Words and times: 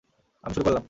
আমি 0.43 0.53
শুরু 0.53 0.63
করলাম। 0.63 0.79